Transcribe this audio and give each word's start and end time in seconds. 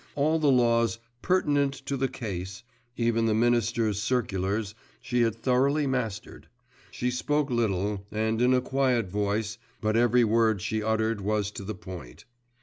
All 0.15 0.39
the 0.39 0.49
laws 0.51 0.97
'pertinent 1.21 1.75
to 1.85 1.95
the 1.95 2.07
case,' 2.07 2.63
even 2.97 3.27
the 3.27 3.35
Minister's 3.35 4.01
circulars, 4.01 4.73
she 4.99 5.21
had 5.21 5.35
thoroughly 5.35 5.85
mastered. 5.85 6.47
She 6.89 7.11
spoke 7.11 7.51
little, 7.51 8.07
and 8.11 8.41
in 8.41 8.51
a 8.55 8.61
quiet 8.61 9.09
voice, 9.11 9.59
but 9.79 9.95
every 9.95 10.23
word 10.23 10.59
she 10.59 10.81
uttered 10.81 11.21
was 11.21 11.51
to 11.51 11.63
the 11.63 11.75
point. 11.75 12.25